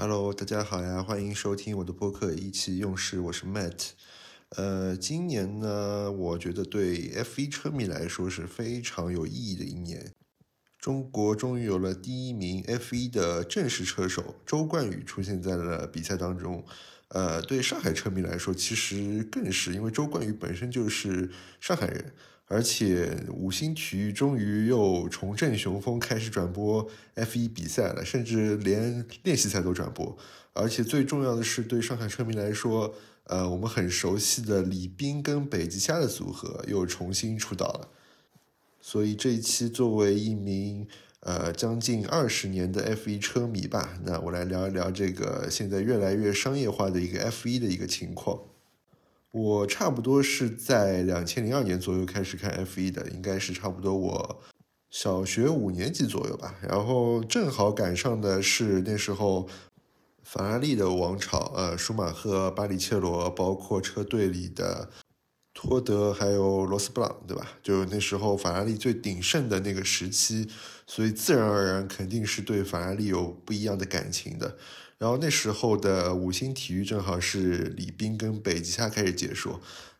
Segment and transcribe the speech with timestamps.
[0.00, 3.90] Hello，大家好呀，欢迎收听我的播客《意气用事》，我是 Matt。
[4.56, 10.14] 呃，今年呢，我觉得对 F1 车迷来说是非常有意义的一年。
[10.78, 16.64] 中国终于有了第一名 F1 的正式车手周冠宇出现在了比赛当中。
[17.08, 22.14] 呃，对上海车迷来说，其实更是因为周冠宇本身就是上海人。
[22.52, 30.18] 而且五星体育终于又重振雄风，开始转播 F1 比赛了，甚至连练习赛都转播。
[30.52, 32.92] 而且最重要的是，对上海车迷来说，
[33.24, 37.88] 呃，我们很熟悉的李斌跟北极虾的组合又重新出道了。
[38.80, 40.88] 所以这一期作为一名
[41.20, 48.49] 呃将近二十年的 F1 车迷吧，那我来聊一聊这个现在越来越商业化的一个 F1 的一个情况。
[49.32, 54.40] 我差不多是在两千零二年左右开始看 F 一的，应该是差不多我
[54.90, 56.56] 小学五年级左右吧。
[56.60, 59.48] 然后正好赶上的是那时候
[60.24, 64.90] 法拉利的王朝，呃，舒马赫、巴里切罗，包括车队里的
[65.54, 67.52] 托德还有罗斯布朗，对吧？
[67.62, 70.48] 就那时候法拉利最鼎盛的那个时期，
[70.88, 74.56] 所以自然而然肯定是对法拉利有不一样的感情的。
[75.00, 79.58] 然后那时候的五星体育正好是李斌跟北极虾开始解说，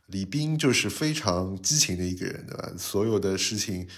[0.08, 2.70] 李斌就是非常激情的一个人，对吧？
[2.76, 3.88] 所有的事情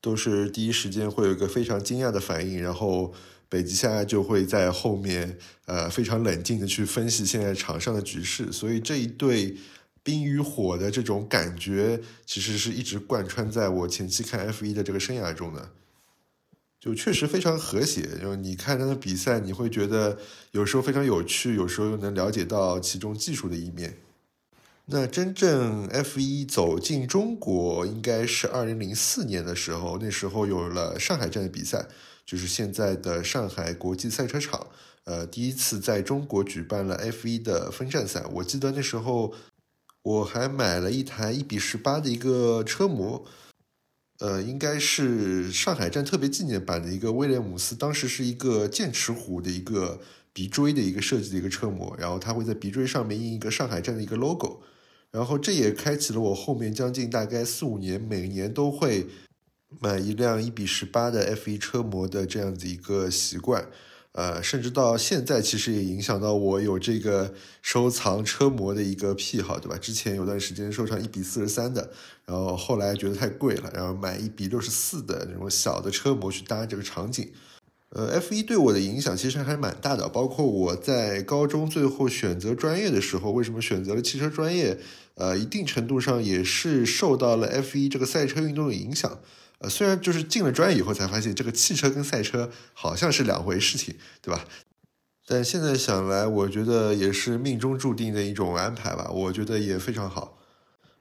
[0.00, 3.12] 都是第一时间会有一个非常惊讶的反应，然后
[3.48, 9.56] 北极虾就会在后面呃非常冷静的去分析现在场上的局势，所以这一对
[10.04, 15.72] 冰与火的这种感觉，其实是一直贯穿在我前期看 F 一的这个生涯中的。
[16.86, 20.16] 就确实非常和谐，就你看他的比赛，你会觉得
[20.52, 23.96] 有时候非常有趣，有时候又能了解到其中技术的一面。
[24.84, 31.88] 那真正 F 一走进中国，应该是二零零四年的时候，那时候有了上海站的比赛，
[32.24, 34.68] 就是现在的上海国际赛车场，
[35.02, 38.24] 呃，第一次在中国举办了 F 一的分站赛。
[38.32, 39.34] 我记得那时候
[40.02, 43.24] 我还买了一台一比十八的一个车模。
[44.18, 50.00] 呃，应该是上海站特别纪念版的一个威廉姆斯，当时是一个剑齿虎的一个
[50.32, 54.62] 鼻锥的一个设计的一个车模，然后它会在鼻锥上面印一个上海站的一个 logo，
[55.10, 59.06] 然后这也开启了我后面将近大概四五年每年都会
[59.80, 63.68] 买一辆一比十八的 F1 车模的这样子一个习惯。
[64.16, 69.76] 呃，甚至到现在，其实也影响到我有这个收藏车模的一个癖好，对吧？
[69.76, 71.90] 之前有段时间收藏一比四十三的，
[72.24, 77.30] 然后后来觉得太贵了，然后买一比六十四的那种小的车模去搭这个场景。
[77.90, 84.78] 呃，F 一对我的影响其实还蛮大的，包括我在高中最后选择专业的时候，为什么选择了汽车专业？
[85.16, 89.18] 呃，一定程度上也是受到了 F 一这个赛车运动的影响。
[89.58, 94.44] 呃，虽然就是进了专业以后才发现，这个汽车跟赛车好像是两回事情，对吧？
[95.26, 99.10] 但现在想来，我觉得也是命中注定的一种安排吧。
[99.10, 100.38] 我觉得也非常好。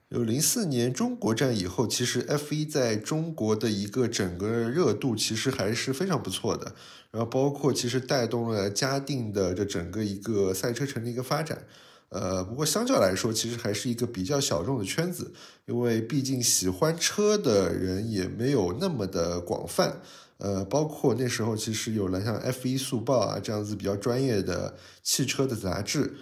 [0.09, 6.73] 有零四年中国站以后，其实 F 一在中国的一个整个热度其实还是非常不错的。
[7.11, 11.65] 然后包括其实带动了嘉定的这整个一个赛车城的一个发展。
[12.09, 15.33] 呃，不过相较来说，其实还是一个比较小众的圈子，
[15.65, 20.01] 因为毕竟喜欢车的人也没有那么的广泛。
[20.37, 26.13] 呃，包括那时候其实有了像 F1 速报啊这样子比较专业的汽车的杂志，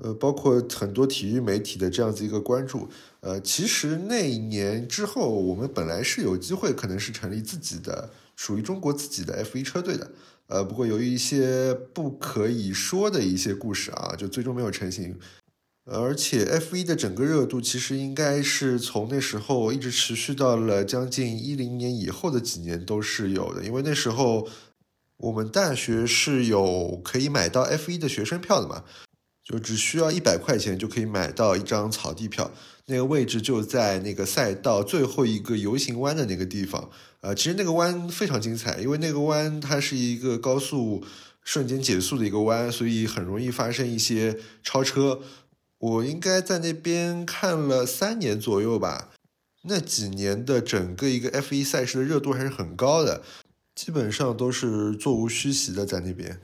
[0.00, 2.88] 呃，包括很多体育媒体的这样子一个关注。
[3.20, 10.08] 呃，其实那一年之后，我们本来是有机会可能是成立自己的属于中国自己的 F1 车队的。
[10.48, 15.18] 呃，不过由于一些不可以说的一些故事啊，就最终没有成型。
[15.88, 24.48] 而且 F 一的整个热度其实应该是从那时候一直持续到了将近一零年以后的几年都是有的，因为那时候
[25.18, 28.82] 我们大学是有可以买到 F 一的学生票的嘛，
[29.46, 32.50] 就只需要一百块钱就可以买到一张草地票，
[32.86, 36.90] 那个位置就在那个赛道最后一个游行弯的那个地方。
[37.20, 41.04] 呃，其实那个弯非常精彩，因为那个弯它是一个高速
[41.44, 45.20] 瞬间减速的一个弯，所以很容易发生一些超车。
[45.78, 49.10] 我应该在那边看了三年左右吧，
[49.62, 53.22] 那几年的整个一个 F 一赛事的热度还是很高的，
[53.76, 56.40] 基本上都是座无虚席的在那边。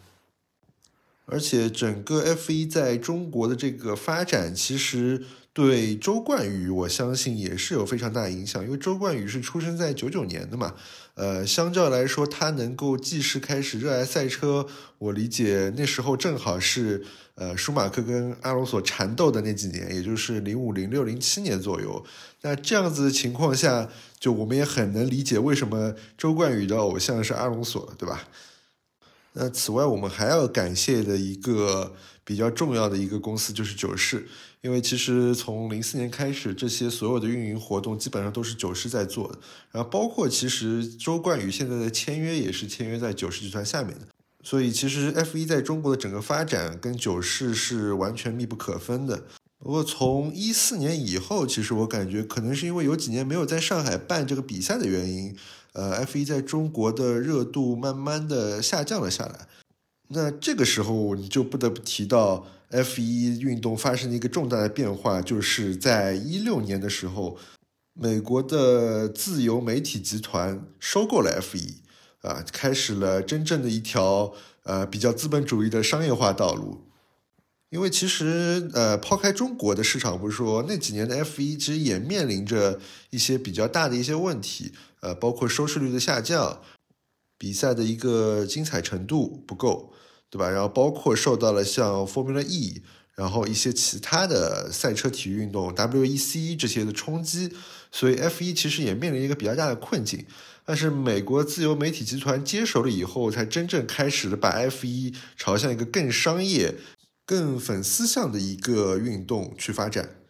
[1.32, 5.24] 而且整个 F 一在中国的这个发展，其实
[5.54, 10.74] 对周冠宇，我相信也是有非常大影响，因为周冠宇是出生在九九年的嘛。
[11.14, 14.66] 呃，相较来说，他能够既是开始热爱赛车，
[14.98, 17.02] 我理解那时候正好是。
[17.34, 22.04] 呃，舒马克跟阿隆索缠斗的那几年，也就是零五、零六、零七年左右。
[22.42, 23.88] 那这样子的情况下，
[24.20, 28.28] 就我们也很能理解为什么周冠宇的偶像是阿隆索，对吧？
[29.34, 34.28] 那此外，我们还要感谢的一个比较重要的一个公司就是九世，
[34.60, 39.38] 因为其实从零四年开始，这些所有的运营活动基本上都是九世在做的。
[39.70, 44.06] 然后包括其实周冠宇现在的签约也是签约在九世集团下面的，
[44.42, 49.24] 所以其实 F 一在中国的整个发展跟九世是完全密不可分的。
[49.58, 55.34] 不过从一四年以后，其实我感觉可能是因为有几年没有在上海办这个比赛的原因。
[55.72, 59.48] 呃，F 一在中国的热度慢慢的下降了下来，
[60.08, 67.38] 那这个时候你就不得不提到 F 一运动发生的一个重大的变化，就是在一六年的时候，
[67.94, 71.76] 美国的自由媒体集团收购了 F 一，
[72.20, 74.32] 啊，开始了真正的一条
[74.64, 76.82] 呃比较资本主义的商业化道路。
[77.70, 82.78] 因为其实，呃，抛开中国的市场不说，那几年的 F 一其实也面临着
[83.08, 84.72] 一些比较大的一些问题，
[85.02, 86.62] 呃，包括收视率的下降，
[87.36, 89.92] 比赛的一个精彩程度不够，
[90.30, 90.48] 对吧？
[90.48, 92.82] 然后包括受到了像 Formula E，
[93.14, 97.52] 然后一些其他的赛车体育运动 WEC 这些的冲击，
[97.90, 100.24] 所以 F 一其实也面临一个比较大的困境。
[100.64, 106.74] 但是美国自由媒体集团接手了以后，才真正开始的把 F 一朝向一个更商业。
[107.24, 110.21] 更粉丝向的一个运动去发展。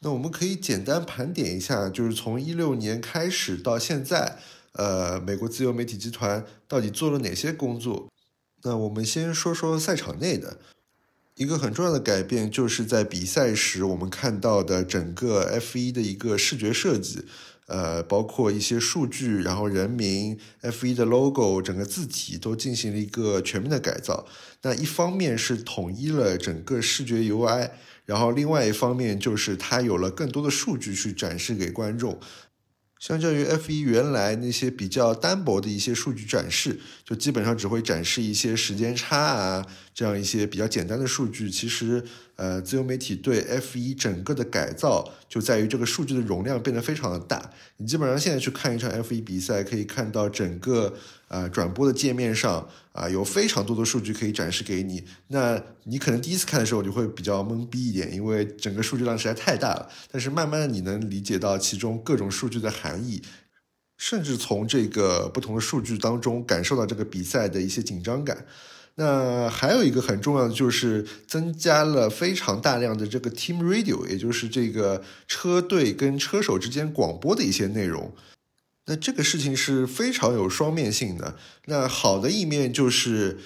[0.00, 4.38] 那我们可以简单盘点一下，就是从一六年开始到现在，
[4.72, 8.08] 呃，美国自由媒体集团到底做了哪些工作？
[8.62, 10.58] 那我们先说说赛场内的
[11.34, 17.24] 一个很重要的改变，就是在比赛时我们看到的整个 F 一的一个视觉设计。
[17.68, 24.26] 呃，包括一些数据，然后人名、F1 的 logo，整个字体都进行了一个全面的改造。
[24.62, 27.70] 那一方面是统一了整个视觉 UI，
[28.08, 32.18] 然后另外一方面就是它有了更多的数据去展示给观众。
[32.98, 39.66] 相较于 F 一原来那些比较单薄的一些数据展示，就基本上只会展示一些时间差啊，
[39.98, 41.50] 这样一些比较简单的数据。
[41.50, 42.00] 其实，
[42.36, 47.50] 呃，自由媒体对 F1 整个的改造就在于这个数据的容量变得非常的大。
[47.78, 50.94] 你基本上现在去看一场 F1 比赛，可以看到整个。
[51.30, 55.04] 呃，转播的界面上啊，有非常多的数据可以展示给你。
[55.26, 59.90] 那你可能第一次看的时候，你会比较懵逼一点，因为整个数据量实在太大了。
[60.10, 63.20] 但是慢慢的，你能理解到其中各种数据的含义，
[63.98, 68.46] 甚至从这个不同的数据当中感受到这个比赛的一些紧张感。
[69.00, 78.12] 那还有一个很重要的就是增加了非常大量的这个 Team Radio，也就是这个车队跟车手之间广播的一些内容。
[78.86, 81.36] 那这个事情是非常有双面性的。
[81.66, 83.38] 那好的一面就是，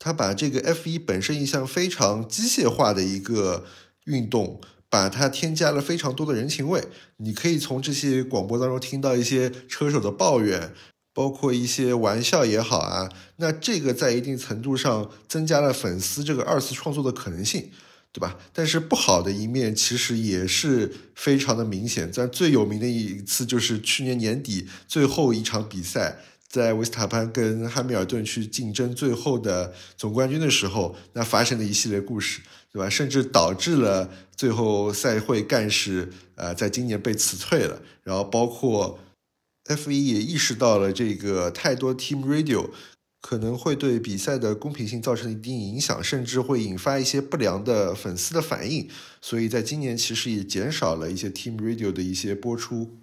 [0.00, 3.64] 他把这个 F 一本身一项非常机械化的一个
[4.06, 6.82] 运动，把它添加了非常多的人情味。
[7.18, 10.72] 你可以从这些广播当中听到一些车手的抱怨，
[11.12, 13.08] 包括一些玩笑也好啊。
[13.36, 17.70] 那这个在一定程度上增加了粉丝这个二次创作的可能性。
[18.14, 18.36] 对吧？
[18.52, 22.12] 但是不好的一面其实也是非常的明显。
[22.12, 32.90] 在最有名的一次就是去年年底最后一场比赛，在维斯塔潘跟汉密尔顿去竞争最后的总冠军的时候，那发生的一系列故事，对吧？
[32.90, 37.80] 甚至导致了最后赛会干事呃在今年被辞退了。
[38.02, 38.98] 然后包括
[39.64, 42.70] F 一也意识到了这个太多 Team Radio。
[43.24, 48.88] 可能会对比赛的公平性造成一定影响，甚至会引发一些不良的粉丝的反应。
[49.20, 52.98] 所以在今年其实也减少了一些 Team Radio 的一些播出。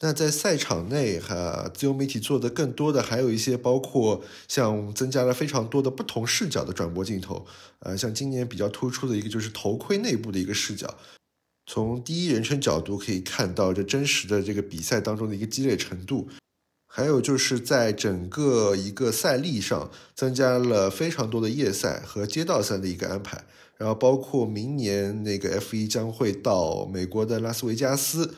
[0.00, 7.46] 那在赛场内哈，自由媒体做的更多的还有一些，包括像增加了非常多的不同视角的转播镜头。
[7.78, 10.94] 呃，像今年比较突出的一个就是头盔内部的一个视角，
[11.66, 16.28] 从第一人称角度可以看到这真实的这个比赛当中的一个激烈程度。
[16.88, 23.44] 还有就是在整个一个赛例上增加了非常多的夜赛和街道赛的一个安排，
[23.76, 28.34] 然后包括明年那个 F 一将会到美国的拉斯维加斯，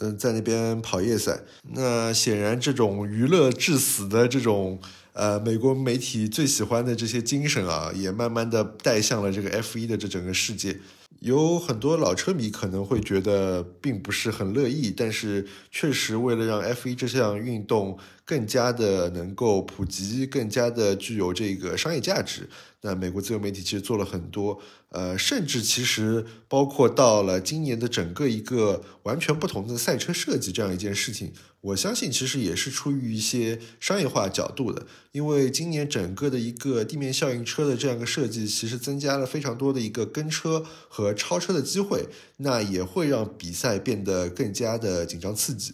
[0.00, 1.40] 嗯，在那边跑夜赛。
[1.72, 4.78] 那显然这种娱乐至死的这种
[5.14, 10.78] 呃美国媒体最喜欢的这些精神啊，也慢慢的带向了这个 F 一的这整个世界。
[11.20, 17.98] 有很多老车迷可能会觉得并不是很乐意，但是确实为了让 F1 这项运动
[18.28, 22.46] 更加的能够普及，更加的具有这个商业价值，
[22.82, 24.60] 那美国自由媒体其实做了很多。
[24.90, 31.32] 呃，甚至其实包括到了今年的整个一个完全不同的赛车设计这样一件事情，
[31.62, 42.06] 我相信其实也是出于一些商业化角度的，因为今年整个的一个地面效应车的这样一个设计，其实增加了非常多的一个跟车和超车的机会，
[42.36, 45.72] 那也会让比赛变得更加的紧张刺激。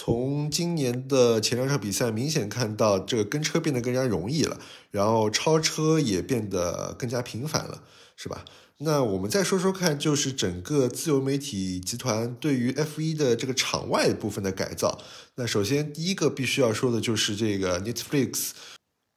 [0.00, 4.60] 从今年的前两场比赛明显看到，这个跟车变得更加容易了，
[4.92, 7.82] 然后超车也变得更加频繁了，
[8.16, 8.44] 是吧？
[8.78, 15.00] 那我们再说说看，就是整个自由媒体集团对于 F1 的这个场外部分的改造。
[15.34, 18.50] 那首先第一个必须要说的就是这个 Netflix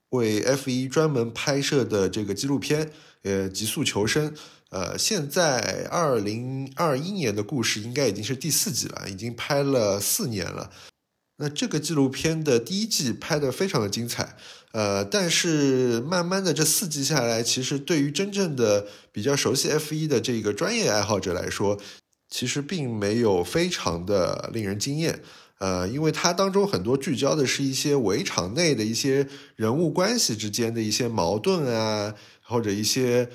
[0.09, 2.91] 为 F1 专门拍摄的这个纪录片，
[3.23, 4.31] 呃，《极速求生》。
[4.69, 10.71] 呃，现在二零二一年的故事应该已经是第四季了，已经拍了四年了。
[11.37, 14.37] 那这个纪录片的第一季拍的非常的精彩，
[14.73, 21.77] 呃，但是慢慢的这四季下来，其实对于真正的比较熟悉 F 一的这个专业爱好者来说，
[22.29, 25.21] 其实并没有非常的令人惊艳，
[25.61, 33.29] 呃，因为它当中很多聚焦的是一些围场内的一些人物关系之间的一些矛盾啊，或者一些。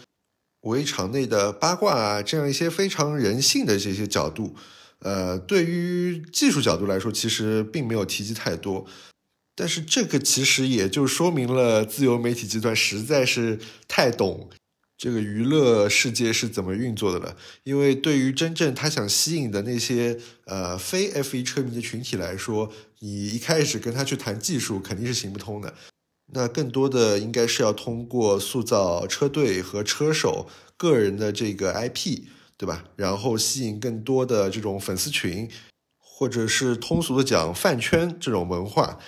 [0.62, 4.56] 围场内的八卦啊，这样一些非常人性的这些角度，
[4.98, 8.84] 呃，对于技术角度来说，其实并没有提及太多。
[9.54, 14.50] 但是这个其实也就说明了自由媒体集团实在是太懂
[14.96, 17.36] 这个娱乐世界是怎么运作的了。
[17.64, 25.74] 因为对于真正他想吸引的那些呃非 F1 车迷的群体来说，你一开始跟他去谈技术肯定是行不通的。
[26.32, 32.22] 那更多的应该是要通过塑造车队和车手个人的这个 IP，
[32.56, 32.84] 对吧？
[32.96, 35.48] 然后吸引更多的这种粉丝群，
[35.96, 38.98] 或者是通俗的讲饭圈这种文化，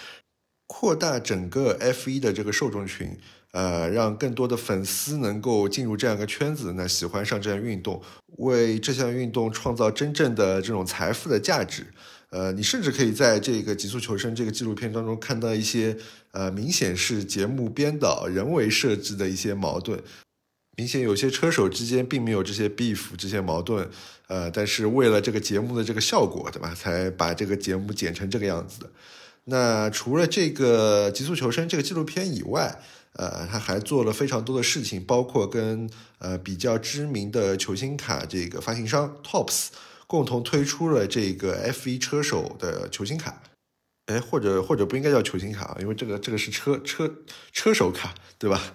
[0.69, 3.19] 扩大整个 F1 的这个受众群，
[3.53, 8.03] 呃，让更多的粉丝能够进入这样一个圈子，那喜欢上这项运动，
[8.37, 11.87] 为这项运动创造真正的这种财富的价值。
[12.31, 15.97] 呃，你甚至可以在这个《极速求生》这个纪录片当中看到一些，
[16.33, 19.99] 呃，明显是节目编导人为设置的一些矛盾。
[20.77, 23.89] 明显有些车手之间并没有这些 beef 这些矛盾，
[24.27, 26.75] 呃，但是为了这个节目的这个效果，对吧？
[26.75, 28.91] 才把这个节目剪成这个样子的。
[29.51, 32.81] 那除了这个《极速求生》这个纪录片以外，
[33.15, 35.89] 呃，他还做了非常多的事情，包括跟
[36.19, 39.69] 呃比较知名的球星卡这个发行商 Tops。
[40.11, 43.43] 共同推出了这个 F1 车手的球星卡，
[44.07, 47.17] 哎，或者或者不应该叫球星卡啊，因为这个这个是车车
[47.53, 48.73] 车手卡，对吧？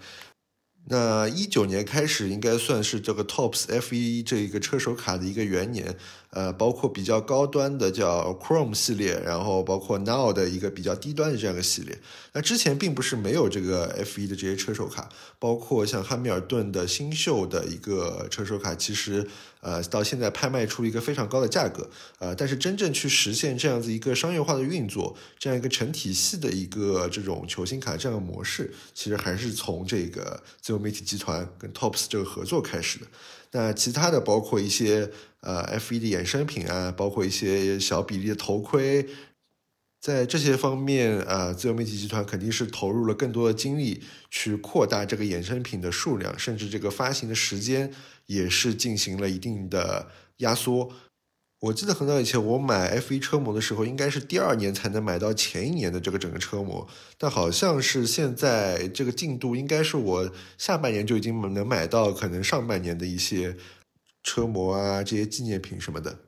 [0.89, 5.97] 那一九年开始应该算是这个 Tops F1 这一个车手卡的一个元年。
[6.33, 11.99] 呃，包括比较高端的叫 Chrome 系列，然后包括 Now 的一个比较低端的这样一个系列。
[12.33, 19.27] 那之前并不是没有这个 F1 的这些车手卡，包括像汉密尔顿的新秀的一个车手卡，其实
[19.61, 21.87] 呃到现在拍卖出一个非常高的价格。
[22.17, 33.05] 呃，但是真正去实现这样子一个商业化的运作，这样一个成体系的一个这种球星卡这样的模式，其实还是从这个自由媒体集团跟 Tops 这个合作开始的。
[33.53, 35.09] 那其他的包括一些
[35.41, 39.07] 呃 F1 的衍生品啊，包括一些小比例的头盔，
[40.01, 47.93] 在这些方面啊，自由媒体集团肯定是投入了更多的精力去扩大这个衍生品的数量，甚至这个发行的时间
[48.25, 50.91] 也是进行了一定的压缩。
[51.63, 56.85] 我记得很早以前我买 F1 车模的时候，应该是第二年才能买到前一年的这个整个车模，
[57.17, 63.55] 但好像是现在这个进度应该是我下半年就已经能买到可能上半年的一些
[64.23, 66.19] 车模啊这些纪念品什么的。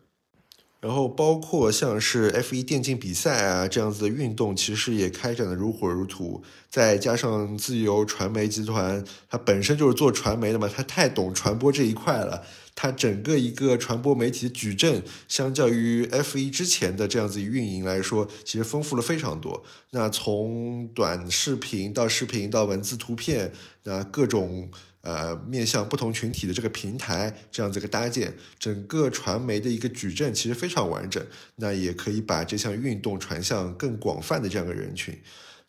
[0.86, 6.44] 然后包括像是 F1 电竞比赛啊这样子的运动，其实也开展的如火如荼。
[6.70, 12.44] 再加上自由传媒集团，它本身就是做传媒的嘛，它太懂传播这一块了。
[12.75, 19.63] 它整个一个传播媒体矩阵，相较于 F 一之前的这样子运营来说，其实丰富了非常多。
[19.89, 23.51] 那从短视频到视频到文字、图片，
[23.86, 24.70] 那各种
[25.05, 31.25] 呃面向不同群体的这个平台，这样子一个搭建，整个传媒的一个矩阵其实非常完整。
[31.55, 35.17] 那也可以把这项运动传向更广泛的这样的人群。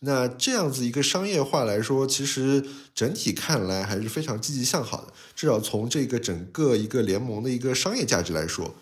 [0.01, 2.63] 那这样子一个商业化来说，其实
[2.95, 5.13] 整体看来还是非常积极向好的。
[5.35, 8.75] 至少从这个整个一个联盟的一个商业价值来说，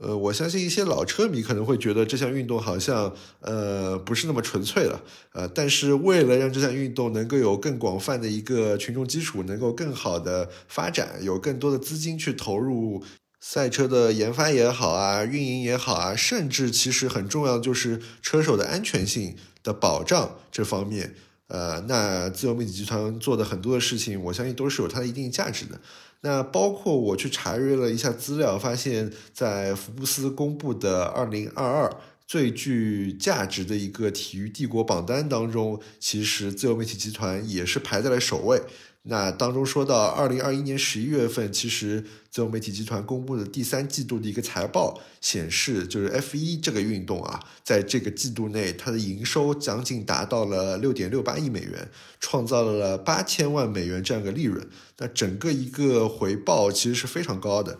[0.00, 13.02] 呃，我相信一些老车迷可能会觉得这项运动好像呃不是那么纯粹了，呃，但是为了让这项运动能够有更广泛的一个群众基础，能够更好的发展，有更多的资金去投入
[13.40, 19.36] 赛车的研发也好啊，运营也好啊，甚至其实很重要就是车手的安全性。
[19.64, 21.14] 的保障这方面，
[21.48, 25.80] 呃，那自由媒体集团做的很多的事情，我相信都是有它的一定价值的。
[26.24, 31.94] 那包括我去查阅了一下资料，发现，在福布斯公布的二零二二
[32.26, 38.62] 最具价值的一个体育帝国榜单当中，其实自由媒体集团也是排在了首位。
[39.06, 54.66] 那当中说到，二零二一年十一月份，其实自由媒体集团公布的第三季度的一个财报显示，就是 F 一这个运动啊，在这个季度内，它的营收将近达到了六点六八亿美元，创造了八千万美元这样一个利润。
[54.96, 57.78] 那整个一个回报其实是非常高的。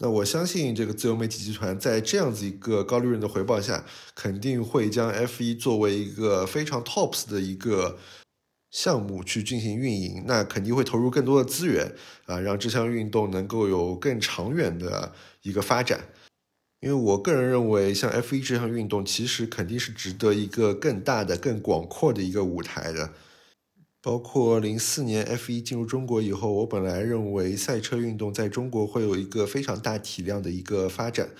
[0.00, 7.96] 那我相信这个自由媒体集团在这样子一个高利润的回报下，肯定会将 F 一作为一个非常 tops 的一个。
[8.74, 11.92] 项目去进行运营，那肯定会投入更多的资源
[12.26, 15.12] 啊，让这项运动能够有更长远的
[15.42, 16.08] 一个发展。
[16.80, 23.12] 因为我个人认为，像 F 一这项运动，其实肯定是值得一个更大的、更广阔的一个舞台的。
[24.02, 31.30] 包括零四年 F 一进入中国以后，我本来认为赛车运动在中国会有一个非常大体量的一个发展，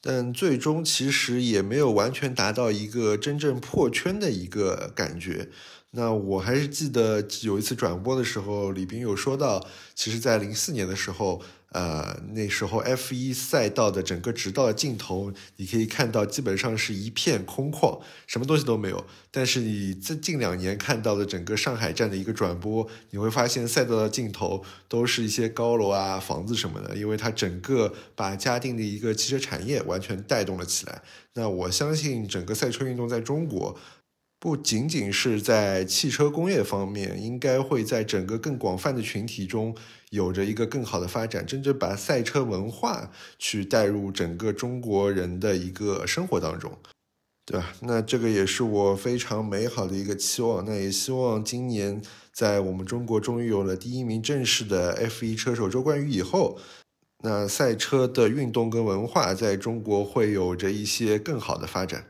[0.00, 5.50] 但最终其实也没有完全达到一个真正破圈的一个感觉。
[5.96, 19.04] 那我还是记得有一次转播的时候，李斌有说到，其实，在零四年的时候，呃，那时候 F 一赛道的整个直道的尽头，你可以看到基本上是一片空旷，什么东西都没有。
[19.30, 31.02] 但是你这近两年看到的整个上海站的一个转播，你会发现赛道的尽头都是一些高楼啊、房子什么的，因为它整个把嘉定的一个汽车产业完全带动了起来。
[31.34, 33.78] 那我相信整个赛车运动在中国。
[34.44, 39.74] 不仅仅是在汽车工业方面，应该会在整个更广泛的群体中
[40.10, 46.70] 有着一个更好的发展，真正把赛车文化去带入整个中国人的一个生活当中，
[47.46, 47.72] 对吧？
[47.80, 50.62] 那这个也是我非常美好的一个期望。
[50.66, 56.58] 那也希望今年在我们中国终于有了第一名正式的 F1 车手周冠宇以后，
[57.22, 62.04] 那赛车的运动跟文化在中国会有着一些更好的发展。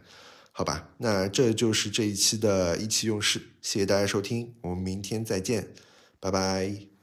[0.57, 5.75] 好吧，那这就是这一期的意气用事，谢谢大家收听，我们明天再见，
[6.21, 6.94] 拜拜。